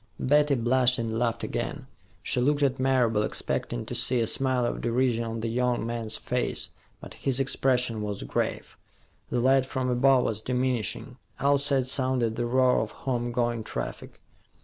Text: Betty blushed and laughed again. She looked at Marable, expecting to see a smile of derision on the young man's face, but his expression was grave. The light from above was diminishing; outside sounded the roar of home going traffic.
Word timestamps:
Betty 0.19 0.55
blushed 0.55 0.97
and 0.97 1.19
laughed 1.19 1.43
again. 1.43 1.85
She 2.23 2.41
looked 2.41 2.63
at 2.63 2.79
Marable, 2.79 3.21
expecting 3.21 3.85
to 3.85 3.93
see 3.93 4.19
a 4.19 4.25
smile 4.25 4.65
of 4.65 4.81
derision 4.81 5.23
on 5.23 5.41
the 5.41 5.47
young 5.47 5.85
man's 5.85 6.17
face, 6.17 6.71
but 6.99 7.13
his 7.13 7.39
expression 7.39 8.01
was 8.01 8.23
grave. 8.23 8.75
The 9.29 9.39
light 9.39 9.67
from 9.67 9.91
above 9.91 10.23
was 10.23 10.41
diminishing; 10.41 11.17
outside 11.39 11.85
sounded 11.85 12.35
the 12.35 12.47
roar 12.47 12.79
of 12.81 12.89
home 13.05 13.31
going 13.31 13.63
traffic. 13.63 14.19